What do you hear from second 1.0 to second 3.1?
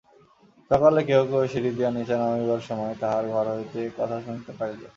কেহ কেহ সিঁড়ি দিয়া নীচে নামিবার সময়